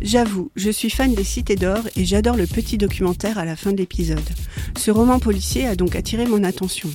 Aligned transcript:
J'avoue, 0.00 0.50
je 0.56 0.70
suis 0.70 0.90
fan 0.90 1.14
des 1.14 1.24
cités 1.24 1.56
d'or 1.56 1.80
et 1.96 2.04
j'adore 2.04 2.36
le 2.36 2.46
petit 2.46 2.78
documentaire 2.78 3.38
à 3.38 3.44
la 3.44 3.56
fin 3.56 3.72
de 3.72 3.78
l'épisode. 3.78 4.20
Ce 4.76 4.90
roman 4.90 5.18
policier 5.18 5.66
a 5.66 5.76
donc 5.76 5.96
attiré 5.96 6.26
mon 6.26 6.44
attention. 6.44 6.90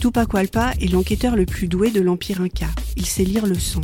Tupac 0.00 0.32
Walpa 0.32 0.72
est 0.80 0.90
l'enquêteur 0.90 1.36
le 1.36 1.46
plus 1.46 1.68
doué 1.68 1.90
de 1.90 2.00
l'Empire 2.00 2.40
Inca. 2.40 2.68
Il 2.96 3.06
sait 3.06 3.24
lire 3.24 3.46
le 3.46 3.58
sang. 3.58 3.80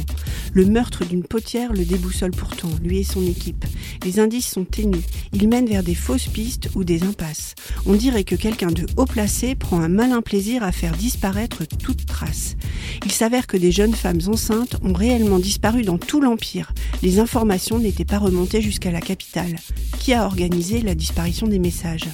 Le 0.53 0.67
meurtre 0.67 1.05
d'une 1.05 1.23
potière 1.23 1.73
le 1.73 1.85
déboussole 1.85 2.33
pourtant, 2.33 2.71
lui 2.83 2.99
et 2.99 3.05
son 3.05 3.25
équipe. 3.27 3.65
Les 4.05 4.19
indices 4.19 4.49
sont 4.49 4.65
ténus. 4.65 5.05
Il 5.33 5.49
mène 5.49 5.67
vers 5.67 5.83
des 5.83 5.95
fausses 5.95 6.27
pistes 6.27 6.71
ou 6.75 6.83
des 6.83 7.05
impasses. 7.05 7.55
On 7.87 7.95
dirait 7.95 8.25
que 8.25 8.35
quelqu'un 8.35 8.71
de 8.71 8.87
haut 8.97 9.05
placé 9.05 9.55
prend 9.55 9.81
un 9.81 9.89
malin 9.89 10.23
plaisir 10.23 10.63
à 10.63 10.73
faire 10.73 10.97
disparaître 10.97 11.65
toute 11.67 12.07
trace. 12.07 12.57
Il 13.05 13.13
s'avère 13.13 13.47
que 13.47 13.57
des 13.57 13.71
jeunes 13.73 13.95
femmes 13.95 14.21
enceintes 14.27 14.77
ont 14.83 14.93
réellement 14.93 15.39
disparu 15.39 15.83
dans 15.83 15.99
tout 15.99 16.21
l'Empire. 16.21 16.73
Les 17.03 17.21
informations 17.21 17.79
n'étaient 17.79 18.05
pas 18.05 18.19
remontées 18.19 18.63
jusqu'à 18.63 18.91
la 18.91 19.01
capitale. 19.01 19.57
Qui 19.99 20.15
a 20.15 20.27
organisé 20.27 20.81
la 20.83 20.95
disparition 20.95 21.47
des 21.47 21.59
messages? 21.59 22.09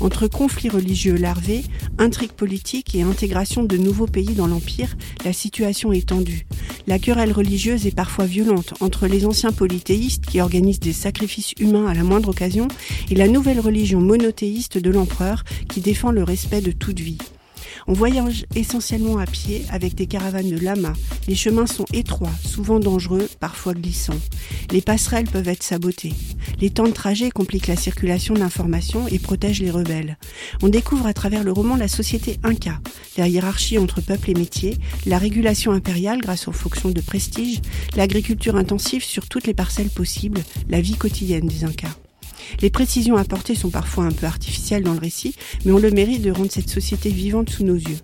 Entre 0.00 0.28
conflits 0.28 0.68
religieux 0.68 1.16
larvés, 1.16 1.64
intrigues 1.98 2.32
politiques 2.32 2.94
et 2.94 3.02
intégration 3.02 3.64
de 3.64 3.76
nouveaux 3.76 4.06
pays 4.06 4.34
dans 4.34 4.46
l'Empire, 4.46 4.96
la 5.24 5.32
situation 5.32 5.92
est 5.92 6.08
tendue. 6.08 6.46
La 6.88 6.98
querelle 6.98 7.32
religieuse 7.32 7.86
est 7.86 7.94
parfois 7.94 8.24
violente 8.24 8.72
entre 8.80 9.06
les 9.06 9.26
anciens 9.26 9.52
polythéistes 9.52 10.24
qui 10.24 10.40
organisent 10.40 10.80
des 10.80 10.94
sacrifices 10.94 11.52
humains 11.60 11.86
à 11.86 11.92
la 11.92 12.02
moindre 12.02 12.30
occasion 12.30 12.66
et 13.10 13.14
la 13.14 13.28
nouvelle 13.28 13.60
religion 13.60 14.00
monothéiste 14.00 14.78
de 14.78 14.90
l'empereur 14.90 15.44
qui 15.68 15.82
défend 15.82 16.12
le 16.12 16.22
respect 16.22 16.62
de 16.62 16.72
toute 16.72 17.00
vie. 17.00 17.18
On 17.86 17.92
voyage 17.92 18.46
essentiellement 18.54 19.18
à 19.18 19.26
pied 19.26 19.64
avec 19.70 19.94
des 19.94 20.06
caravanes 20.06 20.50
de 20.50 20.58
lamas. 20.58 20.94
Les 21.26 21.34
chemins 21.34 21.66
sont 21.66 21.86
étroits, 21.92 22.32
souvent 22.44 22.80
dangereux, 22.80 23.28
parfois 23.40 23.74
glissants. 23.74 24.18
Les 24.70 24.80
passerelles 24.80 25.28
peuvent 25.28 25.48
être 25.48 25.62
sabotées. 25.62 26.14
Les 26.60 26.70
temps 26.70 26.86
de 26.86 26.92
trajet 26.92 27.30
compliquent 27.30 27.68
la 27.68 27.76
circulation 27.76 28.34
d'informations 28.34 29.06
et 29.08 29.18
protègent 29.18 29.62
les 29.62 29.70
rebelles. 29.70 30.18
On 30.62 30.68
découvre 30.68 31.06
à 31.06 31.14
travers 31.14 31.44
le 31.44 31.52
roman 31.52 31.76
la 31.76 31.88
société 31.88 32.38
Inca, 32.42 32.80
la 33.16 33.28
hiérarchie 33.28 33.78
entre 33.78 34.00
peuple 34.00 34.30
et 34.30 34.34
métier, 34.34 34.76
la 35.06 35.18
régulation 35.18 35.72
impériale 35.72 36.20
grâce 36.20 36.48
aux 36.48 36.52
fonctions 36.52 36.90
de 36.90 37.00
prestige, 37.00 37.60
l'agriculture 37.96 38.56
intensive 38.56 39.04
sur 39.04 39.28
toutes 39.28 39.46
les 39.46 39.54
parcelles 39.54 39.90
possibles, 39.90 40.42
la 40.68 40.80
vie 40.80 40.96
quotidienne 40.96 41.46
des 41.46 41.64
Incas. 41.64 41.96
Les 42.60 42.70
précisions 42.70 43.16
apportées 43.16 43.54
sont 43.54 43.70
parfois 43.70 44.04
un 44.04 44.12
peu 44.12 44.26
artificielles 44.26 44.82
dans 44.82 44.94
le 44.94 45.00
récit, 45.00 45.34
mais 45.64 45.72
ont 45.72 45.78
le 45.78 45.90
mérite 45.90 46.22
de 46.22 46.30
rendre 46.30 46.50
cette 46.50 46.70
société 46.70 47.10
vivante 47.10 47.50
sous 47.50 47.64
nos 47.64 47.76
yeux. 47.76 47.98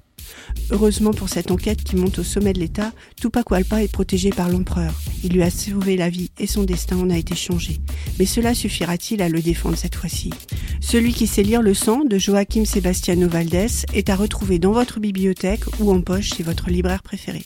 Heureusement 0.71 1.13
pour 1.13 1.29
cette 1.29 1.51
enquête 1.51 1.85
qui 1.85 1.97
monte 1.97 2.19
au 2.19 2.23
sommet 2.23 2.53
de 2.53 2.61
l'État, 2.61 2.93
Tupac 3.21 3.51
Walpa 3.51 3.83
est 3.83 3.93
protégé 3.93 4.31
par 4.31 4.49
l'empereur. 4.49 4.95
Il 5.23 5.33
lui 5.33 5.43
a 5.43 5.51
sauvé 5.51 5.97
la 5.97 6.09
vie 6.09 6.31
et 6.39 6.47
son 6.47 6.65
destin 6.65 6.97
en 6.97 7.11
a 7.11 7.19
été 7.19 7.35
changé. 7.35 7.81
Mais 8.19 8.27
cela 8.27 8.55
suffira-t-il 8.55 9.21
à 9.23 9.29
le 9.29 9.43
défendre 9.43 9.77
cette 9.77 9.97
fois-ci? 9.97 10.31
Celui 10.81 11.13
qui 11.13 11.27
sait 11.27 11.43
lire 11.43 11.63
le 11.63 11.75
sang 11.75 12.05
de 12.05 12.19
Joaquim 12.19 12.65
Sebastiano 12.65 13.29
Valdés 13.29 13.85
est 13.93 14.09
à 14.09 14.17
retrouver 14.17 14.59
dans 14.59 14.73
votre 14.73 15.01
bibliothèque 15.01 15.65
ou 15.81 15.93
en 15.93 16.01
poche 16.01 16.31
chez 16.37 16.43
votre 16.43 16.71
libraire 16.71 17.03
préféré. 17.03 17.43